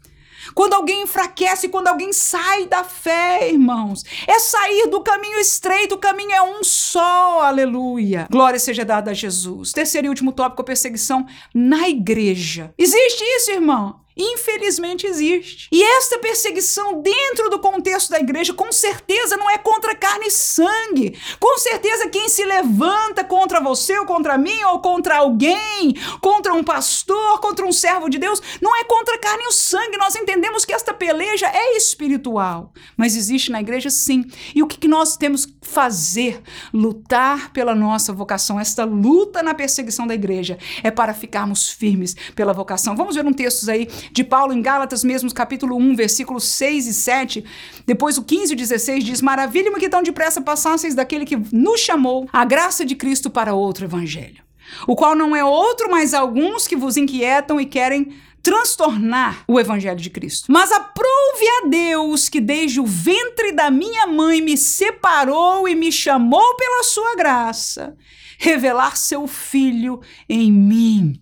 [0.55, 5.99] Quando alguém enfraquece, quando alguém sai da fé, irmãos, é sair do caminho estreito, o
[5.99, 8.27] caminho é um só, aleluia.
[8.31, 9.73] Glória seja dada a Jesus.
[9.73, 12.75] Terceiro e último tópico, perseguição na igreja.
[12.79, 14.01] Existe isso, irmão?
[14.17, 15.69] Infelizmente existe.
[15.73, 20.31] E esta perseguição dentro do contexto da igreja, com certeza não é contra carne e
[20.31, 21.19] sangue.
[21.41, 26.63] Com certeza quem se levanta contra você ou contra mim ou contra alguém, contra um
[26.63, 29.97] pastor, contra um servo de Deus, não é contra carne e sangue.
[29.97, 34.25] Nós entendemos que esta peleja é espiritual, mas existe na igreja sim.
[34.55, 36.43] E o que, nós temos que fazer?
[36.73, 38.61] Lutar pela nossa vocação.
[38.61, 42.97] Esta luta na perseguição da igreja é para ficarmos firmes pela vocação.
[42.97, 46.95] Vamos ver um texto aí de Paulo em Gálatas, mesmo capítulo 1, versículos 6 e
[46.95, 47.45] 7.
[47.87, 52.29] Depois o 15 e 16 diz: Maravilha-me que tão depressa passasseis daquele que nos chamou
[52.33, 54.43] a graça de Cristo para outro evangelho,
[54.87, 58.13] o qual não é outro, mas alguns que vos inquietam e querem
[58.43, 60.51] transtornar o evangelho de Cristo.
[60.51, 65.93] Mas aprove a Deus que desde o ventre da minha mãe me separou e me
[65.93, 67.97] chamou pela sua graça,
[68.39, 71.22] revelar seu filho em mim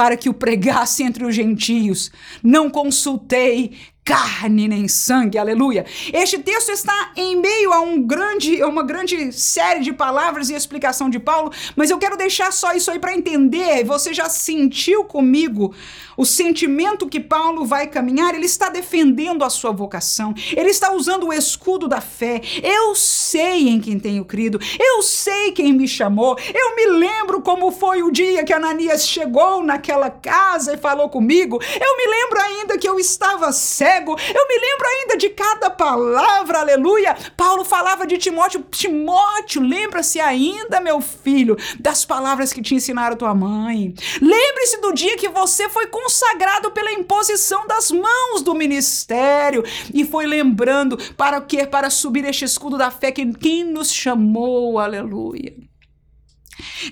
[0.00, 2.10] para que o pregasse entre os gentios.
[2.42, 3.76] Não consultei
[4.10, 5.86] carne nem sangue, aleluia.
[6.12, 11.08] Este texto está em meio a um grande, uma grande série de palavras e explicação
[11.08, 13.84] de Paulo, mas eu quero deixar só isso aí para entender.
[13.84, 15.72] Você já sentiu comigo
[16.16, 18.34] o sentimento que Paulo vai caminhar?
[18.34, 22.40] Ele está defendendo a sua vocação, ele está usando o escudo da fé.
[22.64, 27.70] Eu sei em quem tenho crido, eu sei quem me chamou, eu me lembro como
[27.70, 32.76] foi o dia que Ananias chegou naquela casa e falou comigo, eu me lembro ainda
[32.76, 34.12] que eu estava cego cego.
[34.12, 37.16] Eu me lembro ainda de cada palavra, aleluia.
[37.36, 43.34] Paulo falava de Timóteo, Timóteo, lembra-se ainda, meu filho, das palavras que te ensinaram tua
[43.34, 43.94] mãe.
[44.20, 50.26] Lembre-se do dia que você foi consagrado pela imposição das mãos do ministério e foi
[50.26, 51.66] lembrando para o que?
[51.66, 55.69] Para subir este escudo da fé que quem nos chamou, aleluia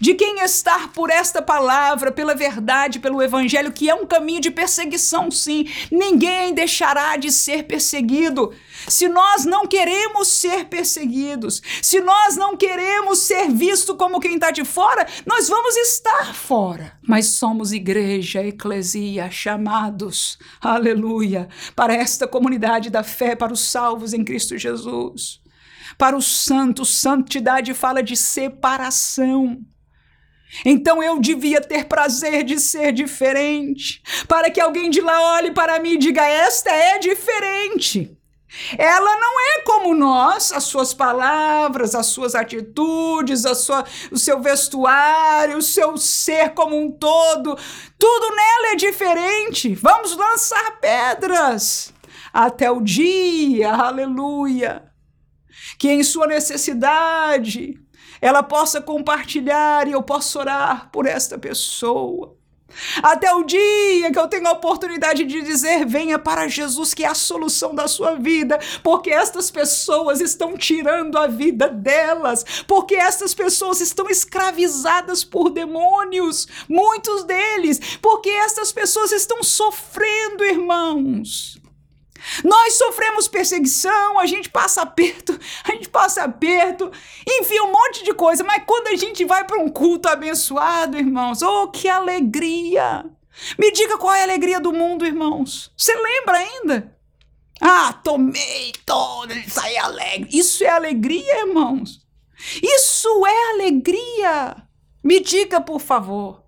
[0.00, 4.50] de quem estar por esta palavra, pela verdade, pelo evangelho, que é um caminho de
[4.50, 5.66] perseguição, sim.
[5.90, 8.52] Ninguém deixará de ser perseguido.
[8.86, 14.50] Se nós não queremos ser perseguidos, se nós não queremos ser visto como quem está
[14.50, 16.92] de fora, nós vamos estar fora.
[17.02, 24.24] Mas somos igreja, eclesia, chamados, aleluia, para esta comunidade da fé, para os salvos em
[24.24, 25.40] Cristo Jesus.
[25.98, 29.58] Para os santos, santidade fala de separação.
[30.64, 35.80] Então eu devia ter prazer de ser diferente, para que alguém de lá olhe para
[35.80, 38.16] mim e diga: Esta é diferente.
[38.78, 44.40] Ela não é como nós, as suas palavras, as suas atitudes, a sua, o seu
[44.40, 47.58] vestuário, o seu ser como um todo.
[47.98, 49.74] Tudo nela é diferente.
[49.74, 51.92] Vamos lançar pedras
[52.32, 54.82] até o dia, aleluia,
[55.78, 57.78] que em sua necessidade
[58.20, 62.36] ela possa compartilhar e eu possa orar por esta pessoa.
[63.02, 67.08] Até o dia que eu tenho a oportunidade de dizer: venha para Jesus, que é
[67.08, 73.34] a solução da sua vida, porque estas pessoas estão tirando a vida delas, porque estas
[73.34, 81.57] pessoas estão escravizadas por demônios, muitos deles, porque estas pessoas estão sofrendo, irmãos.
[82.44, 86.90] Nós sofremos perseguição, a gente passa aperto, a gente passa aperto,
[87.26, 91.42] enfim, um monte de coisa, mas quando a gente vai para um culto abençoado, irmãos,
[91.42, 93.04] oh, que alegria!
[93.58, 95.72] Me diga qual é a alegria do mundo, irmãos.
[95.76, 96.98] Você lembra ainda?
[97.60, 100.28] Ah, tomei todo, saí alegre.
[100.32, 102.06] Isso é alegria, irmãos.
[102.62, 104.56] Isso é alegria.
[105.02, 106.44] Me diga, por favor.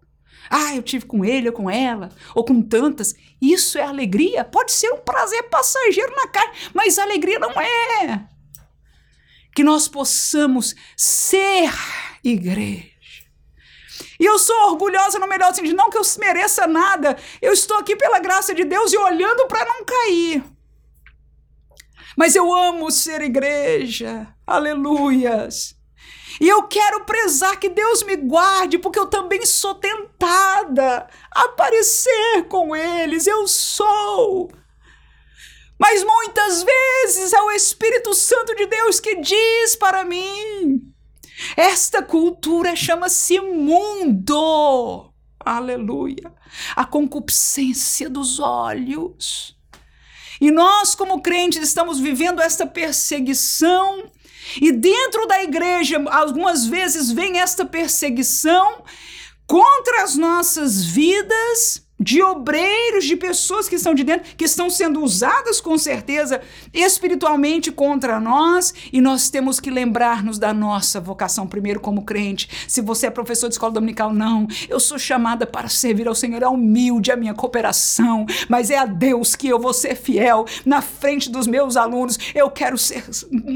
[0.48, 3.14] Ah, eu tive com ele ou com ela, ou com tantas.
[3.40, 4.44] Isso é alegria?
[4.44, 8.26] Pode ser um prazer passageiro na carne, mas alegria não é.
[9.54, 11.72] Que nós possamos ser
[12.22, 12.90] igreja.
[14.18, 17.16] E eu sou orgulhosa no melhor sentido, não que eu mereça nada.
[17.40, 20.44] Eu estou aqui pela graça de Deus e olhando para não cair.
[22.14, 24.28] Mas eu amo ser igreja.
[24.46, 25.79] Aleluias.
[26.40, 32.48] E eu quero prezar que Deus me guarde, porque eu também sou tentada a aparecer
[32.48, 33.26] com eles.
[33.26, 34.50] Eu sou.
[35.78, 40.90] Mas muitas vezes é o Espírito Santo de Deus que diz para mim:
[41.56, 45.12] esta cultura chama-se mundo.
[45.38, 46.32] Aleluia.
[46.74, 49.56] A concupiscência dos olhos.
[50.40, 54.10] E nós, como crentes, estamos vivendo esta perseguição
[54.60, 58.82] e dentro da igreja, algumas vezes vem esta perseguição
[59.46, 65.02] contra as nossas vidas de obreiros, de pessoas que estão de dentro, que estão sendo
[65.02, 66.40] usadas com certeza
[66.72, 72.48] espiritualmente contra nós, e nós temos que lembrar-nos da nossa vocação primeiro como crente.
[72.66, 74.46] Se você é professor de escola dominical, não.
[74.68, 78.86] Eu sou chamada para servir ao Senhor, é humilde a minha cooperação, mas é a
[78.86, 82.18] Deus que eu vou ser fiel na frente dos meus alunos.
[82.34, 83.04] Eu quero ser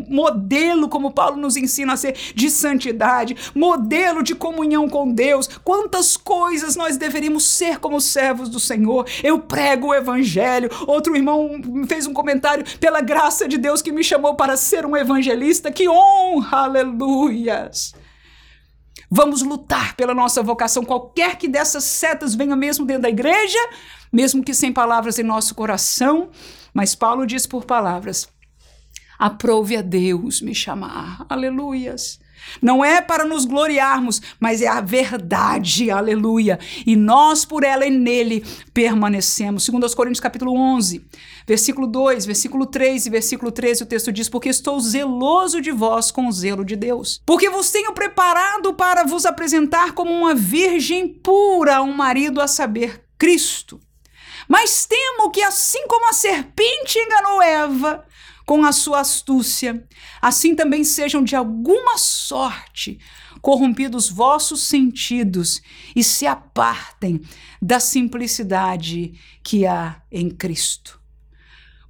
[0.09, 5.49] modelo, como Paulo nos ensina a ser, de santidade, modelo de comunhão com Deus.
[5.65, 10.69] Quantas coisas nós deveríamos ser como servos servos do Senhor, eu prego o evangelho.
[10.87, 14.97] Outro irmão fez um comentário, pela graça de Deus que me chamou para ser um
[14.97, 17.95] evangelista, que honra, aleluias.
[19.09, 23.59] Vamos lutar pela nossa vocação, qualquer que dessas setas venha mesmo dentro da igreja,
[24.13, 26.31] mesmo que sem palavras em nosso coração,
[26.73, 28.29] mas Paulo diz por palavras:
[29.17, 32.19] aprove a Deus me chamar, aleluias.
[32.61, 36.59] Não é para nos gloriarmos, mas é a verdade, aleluia.
[36.87, 39.65] E nós por ela e nele permanecemos.
[39.65, 41.05] Segundo aos Coríntios capítulo 11,
[41.47, 46.11] versículo 2, versículo 3 e versículo 13, o texto diz: "Porque estou zeloso de vós
[46.11, 51.09] com o zelo de Deus, porque vos tenho preparado para vos apresentar como uma virgem
[51.09, 53.81] pura a um marido a saber, Cristo.
[54.49, 58.05] Mas temo que assim como a serpente enganou Eva,
[58.47, 59.87] com a sua astúcia,
[60.21, 62.99] assim também sejam de alguma sorte
[63.41, 65.61] corrompidos vossos sentidos
[65.95, 67.21] e se apartem
[67.61, 71.01] da simplicidade que há em Cristo.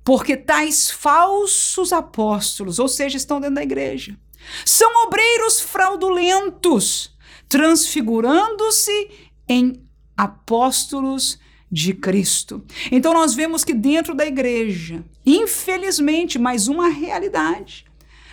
[0.05, 4.19] Porque tais falsos apóstolos, ou seja, estão dentro da igreja,
[4.65, 7.17] são obreiros fraudulentos,
[7.49, 9.11] transfigurando-se
[9.49, 9.83] em
[10.17, 11.39] apóstolos
[11.71, 12.65] de Cristo.
[12.93, 17.87] Então nós vemos que dentro da igreja, infelizmente, mais uma realidade.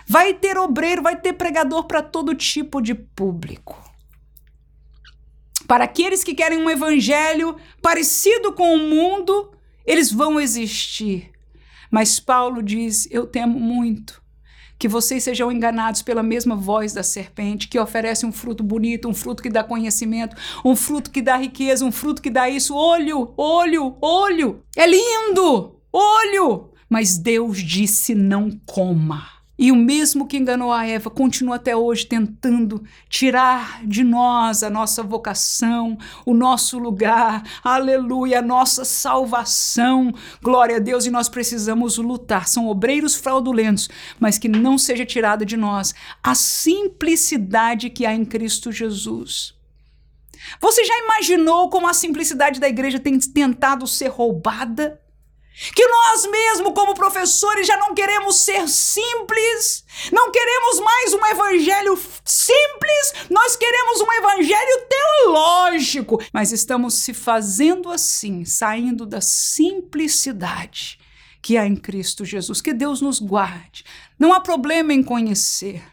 [0.07, 3.77] Vai ter obreiro, vai ter pregador para todo tipo de público.
[5.67, 9.51] Para aqueles que querem um evangelho parecido com o mundo,
[9.85, 11.31] eles vão existir.
[11.89, 14.21] Mas Paulo diz: Eu temo muito
[14.81, 19.13] que vocês sejam enganados pela mesma voz da serpente, que oferece um fruto bonito, um
[19.13, 20.35] fruto que dá conhecimento,
[20.65, 22.75] um fruto que dá riqueza, um fruto que dá isso.
[22.75, 24.63] Olho, olho, olho.
[24.75, 25.79] É lindo!
[25.93, 26.70] Olho!
[26.91, 29.25] Mas Deus disse: não coma.
[29.57, 34.69] E o mesmo que enganou a Eva continua até hoje tentando tirar de nós a
[34.69, 40.11] nossa vocação, o nosso lugar, aleluia, a nossa salvação.
[40.41, 42.47] Glória a Deus, e nós precisamos lutar.
[42.47, 43.87] São obreiros fraudulentos,
[44.19, 49.53] mas que não seja tirada de nós a simplicidade que há em Cristo Jesus.
[50.59, 55.00] Você já imaginou como a simplicidade da igreja tem tentado ser roubada?
[55.75, 61.99] Que nós mesmo como professores já não queremos ser simples, não queremos mais um evangelho
[62.25, 70.99] simples, nós queremos um evangelho teológico, mas estamos se fazendo assim, saindo da simplicidade
[71.41, 72.61] que há em Cristo Jesus.
[72.61, 73.83] Que Deus nos guarde.
[74.17, 75.83] Não há problema em conhecer.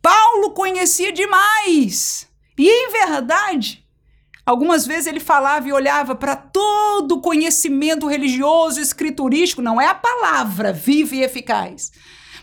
[0.00, 2.28] Paulo conhecia demais.
[2.56, 3.79] E em verdade,
[4.50, 9.94] Algumas vezes ele falava e olhava para todo o conhecimento religioso, escriturístico, não é a
[9.94, 11.92] palavra viva e eficaz,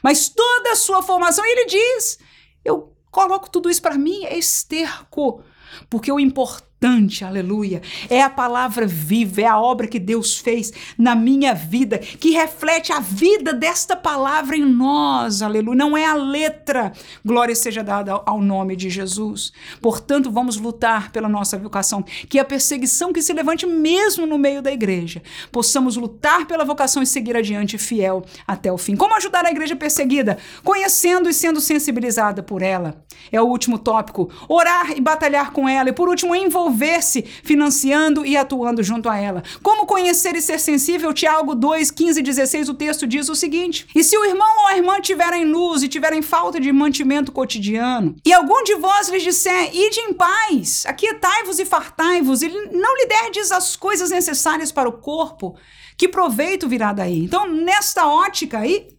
[0.02, 1.46] mas toda a sua formação.
[1.46, 2.18] E ele diz:
[2.64, 5.44] Eu coloco tudo isso para mim, é esterco,
[5.90, 7.82] porque o importante importante, aleluia.
[8.08, 12.94] É a palavra viva, é a obra que Deus fez na minha vida, que reflete
[12.94, 15.76] a vida desta palavra em nós, aleluia.
[15.76, 16.94] Não é a letra,
[17.26, 19.52] glória seja dada ao nome de Jesus.
[19.82, 24.62] Portanto, vamos lutar pela nossa vocação, que a perseguição que se levante mesmo no meio
[24.62, 28.96] da igreja, possamos lutar pela vocação e seguir adiante fiel até o fim.
[28.96, 30.38] Como ajudar a igreja perseguida?
[30.64, 33.04] Conhecendo e sendo sensibilizada por ela.
[33.32, 34.30] É o último tópico.
[34.48, 35.90] Orar e batalhar com ela.
[35.90, 39.44] E por último, envolver envolver-se financiando e atuando junto a ela.
[39.64, 41.14] Como conhecer e ser sensível?
[41.14, 44.68] Tiago 2, 15 e 16, o texto diz o seguinte: E se o irmão ou
[44.68, 49.24] a irmã tiverem luz e tiverem falta de mantimento cotidiano, e algum de vós lhes
[49.24, 54.90] disser, ide em paz, aquietai-vos e fartai-vos, e não lhe derdes as coisas necessárias para
[54.90, 55.56] o corpo,
[55.98, 57.24] que proveito virá daí?
[57.24, 58.90] Então, nesta ótica aí,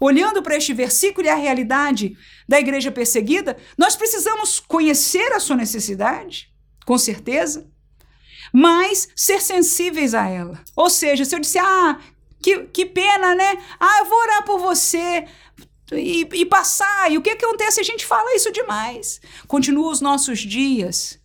[0.00, 2.16] olhando para este versículo e a realidade
[2.48, 6.53] da igreja perseguida, nós precisamos conhecer a sua necessidade,
[6.84, 7.66] com certeza,
[8.52, 10.62] mas ser sensíveis a ela.
[10.76, 11.98] Ou seja, se eu disser, ah,
[12.40, 13.58] que, que pena, né?
[13.80, 15.26] Ah, eu vou orar por você.
[15.92, 17.80] E, e passar, e o que acontece?
[17.80, 19.20] A gente fala isso demais.
[19.46, 21.20] Continua os nossos dias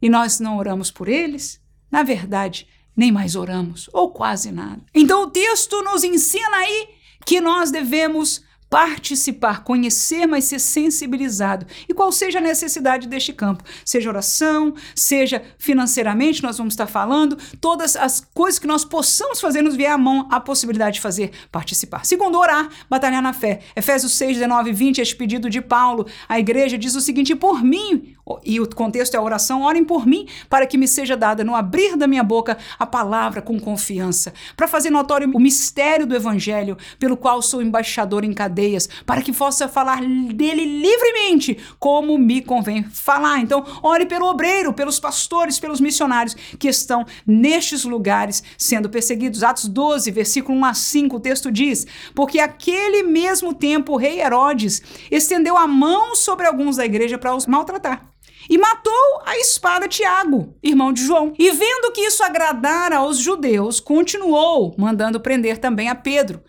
[0.00, 1.60] e nós não oramos por eles.
[1.90, 4.82] Na verdade, nem mais oramos, ou quase nada.
[4.94, 6.88] Então o texto nos ensina aí
[7.24, 11.66] que nós devemos participar, conhecer, mas ser sensibilizado.
[11.88, 17.36] E qual seja a necessidade deste campo, seja oração, seja financeiramente, nós vamos estar falando,
[17.60, 21.32] todas as coisas que nós possamos fazer nos vier à mão a possibilidade de fazer
[21.50, 22.06] participar.
[22.06, 23.60] Segundo, orar, batalhar na fé.
[23.74, 27.64] Efésios 6, 19 e 20, este pedido de Paulo à igreja diz o seguinte: por
[27.64, 28.14] mim,
[28.44, 31.56] e o contexto é a oração, orem por mim, para que me seja dada no
[31.56, 36.78] abrir da minha boca a palavra com confiança, para fazer notório o mistério do evangelho,
[37.00, 42.42] pelo qual sou embaixador em cadeia cadeias, para que possa falar dele livremente, como me
[42.42, 43.40] convém falar.
[43.40, 49.42] Então, ore pelo obreiro, pelos pastores, pelos missionários que estão nestes lugares sendo perseguidos.
[49.42, 54.20] Atos 12, versículo 1 a 5, o texto diz: Porque aquele mesmo tempo o rei
[54.20, 58.10] Herodes estendeu a mão sobre alguns da igreja para os maltratar
[58.48, 61.32] e matou a espada Tiago, irmão de João.
[61.38, 66.42] E vendo que isso agradara aos judeus, continuou mandando prender também a Pedro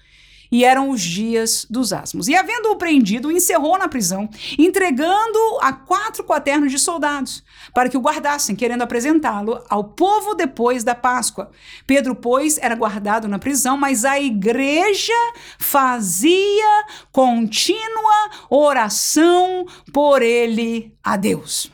[0.51, 2.27] e eram os dias dos asmos.
[2.27, 4.29] E havendo-o prendido, encerrou na prisão,
[4.59, 7.41] entregando a quatro quaternos de soldados,
[7.73, 11.49] para que o guardassem, querendo apresentá-lo ao povo depois da Páscoa.
[11.87, 15.13] Pedro, pois, era guardado na prisão, mas a igreja
[15.57, 21.71] fazia contínua oração por ele a Deus.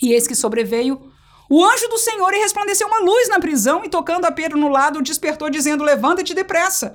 [0.00, 1.12] E eis que sobreveio
[1.50, 4.68] o anjo do Senhor e resplandeceu uma luz na prisão e, tocando a Pedro no
[4.68, 6.94] lado, o despertou, dizendo: Levanta-te depressa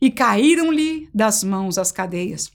[0.00, 2.50] e caíram-lhe das mãos as cadeias.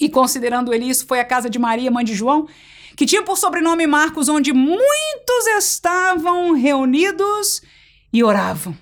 [0.00, 2.48] E considerando ele isso, foi à casa de Maria, mãe de João,
[2.96, 7.62] que tinha por sobrenome Marcos, onde muitos estavam reunidos
[8.12, 8.76] e oravam.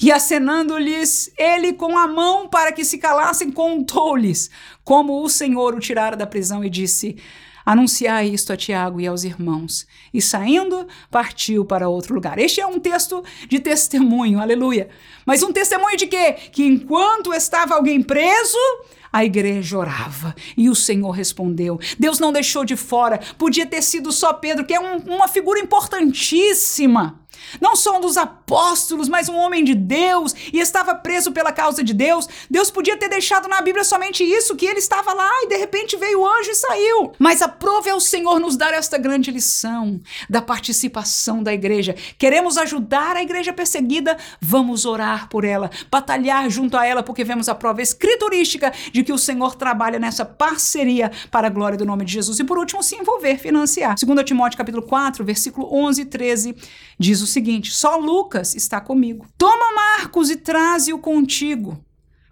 [0.00, 4.50] E acenando-lhes ele com a mão para que se calassem, contou-lhes
[4.84, 7.16] como o Senhor o tirara da prisão e disse:
[7.66, 9.88] Anunciai isto a Tiago e aos irmãos.
[10.14, 12.38] E saindo, partiu para outro lugar.
[12.38, 14.88] Este é um texto de testemunho, aleluia.
[15.26, 16.34] Mas um testemunho de quê?
[16.52, 18.56] Que enquanto estava alguém preso,
[19.16, 21.80] a igreja orava e o Senhor respondeu.
[21.98, 23.18] Deus não deixou de fora.
[23.38, 27.18] Podia ter sido só Pedro, que é um, uma figura importantíssima
[27.60, 31.82] não só um dos apóstolos, mas um homem de Deus e estava preso pela causa
[31.82, 32.28] de Deus.
[32.50, 35.96] Deus podia ter deixado na Bíblia somente isso, que ele estava lá e de repente
[35.96, 37.12] veio o anjo e saiu.
[37.18, 41.94] Mas aprove ao Senhor nos dar esta grande lição da participação da igreja.
[42.18, 47.48] Queremos ajudar a igreja perseguida, vamos orar por ela, batalhar junto a ela, porque vemos
[47.48, 52.04] a prova escriturística de que o Senhor trabalha nessa parceria para a glória do nome
[52.04, 52.40] de Jesus.
[52.40, 53.94] E por último, se envolver, financiar.
[53.94, 56.56] 2 Timóteo capítulo 4, versículo 11 e 13,
[56.98, 59.28] diz o seguinte: só Lucas está comigo.
[59.38, 61.82] Toma Marcos e traze-o contigo,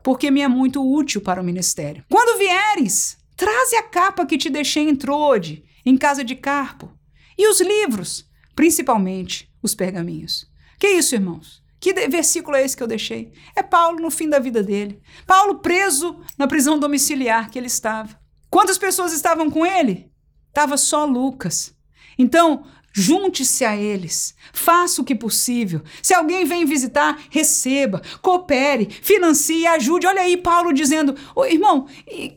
[0.02, 2.04] porque me é muito útil para o ministério.
[2.10, 6.90] Quando vieres, traze a capa que te deixei em Trode, em casa de Carpo,
[7.38, 10.50] e os livros, principalmente os pergaminhos.
[10.78, 11.63] Que isso, irmãos?
[11.84, 13.30] Que versículo é esse que eu deixei?
[13.54, 15.02] É Paulo no fim da vida dele.
[15.26, 18.18] Paulo preso na prisão domiciliar que ele estava.
[18.48, 20.10] Quantas pessoas estavam com ele?
[20.50, 21.76] Tava só Lucas.
[22.18, 22.64] Então,
[22.96, 25.82] Junte-se a eles, faça o que possível.
[26.00, 30.06] Se alguém vem visitar, receba, coopere, financie, ajude.
[30.06, 31.12] Olha aí Paulo dizendo:
[31.48, 31.88] irmão,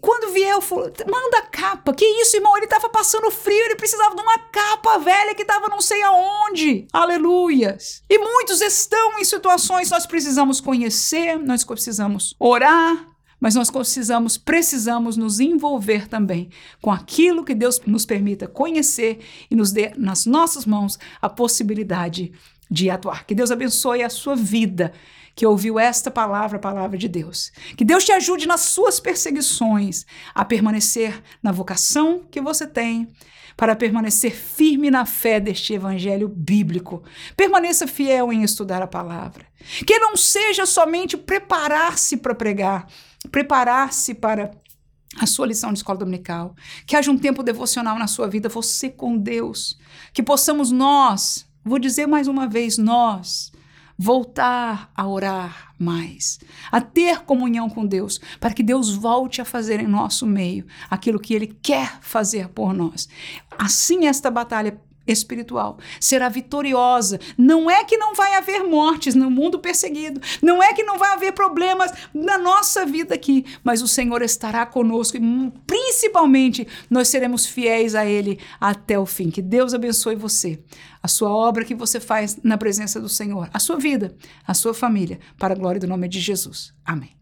[0.02, 0.56] quando vier,
[1.08, 1.94] manda capa.
[1.94, 2.58] Que isso, irmão?
[2.58, 6.88] Ele estava passando frio, ele precisava de uma capa velha que estava não sei aonde.
[6.92, 8.04] Aleluias.
[8.10, 13.06] E muitos estão em situações nós precisamos conhecer, nós precisamos orar,
[13.40, 16.50] mas nós precisamos, precisamos nos envolver também
[16.82, 19.20] com aquilo que Deus nos permita conhecer
[19.50, 22.32] e nos dê nas nossas mãos a possibilidade
[22.70, 23.26] de atuar.
[23.26, 24.92] Que Deus abençoe a sua vida
[25.36, 27.52] que ouviu esta palavra, a palavra de Deus.
[27.78, 33.08] Que Deus te ajude nas suas perseguições a permanecer na vocação que você tem,
[33.56, 37.04] para permanecer firme na fé deste evangelho bíblico.
[37.36, 39.46] Permaneça fiel em estudar a palavra.
[39.86, 42.88] Que não seja somente preparar-se para pregar,
[43.32, 44.52] preparar-se para
[45.18, 46.56] a sua lição de escola dominical,
[46.86, 49.78] que haja um tempo devocional na sua vida, você com Deus,
[50.14, 53.52] que possamos nós, vou dizer mais uma vez, nós,
[53.98, 56.40] voltar a orar mais,
[56.72, 61.20] a ter comunhão com Deus, para que Deus volte a fazer em nosso meio aquilo
[61.20, 63.10] que Ele quer fazer por nós.
[63.58, 67.20] Assim, esta batalha espiritual será vitoriosa.
[67.38, 71.14] Não é que não vai haver mortes no mundo perseguido, não é que não vai
[71.14, 77.46] haver problemas na nossa vida aqui, mas o Senhor estará conosco e principalmente nós seremos
[77.46, 79.30] fiéis a Ele até o fim.
[79.30, 80.60] Que Deus abençoe você,
[81.02, 84.74] a sua obra que você faz na presença do Senhor, a sua vida, a sua
[84.74, 86.74] família, para a glória do nome de Jesus.
[86.86, 87.17] Amém.